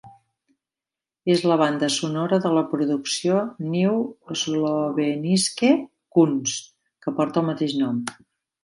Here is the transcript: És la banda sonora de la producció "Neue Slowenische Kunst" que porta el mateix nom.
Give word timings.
És 1.33 1.43
la 1.51 1.57
banda 1.61 1.89
sonora 1.95 2.39
de 2.47 2.53
la 2.59 2.63
producció 2.73 3.37
"Neue 3.75 4.39
Slowenische 4.45 5.73
Kunst" 6.19 6.77
que 7.05 7.19
porta 7.21 7.45
el 7.47 7.51
mateix 7.55 7.83
nom. 7.87 8.07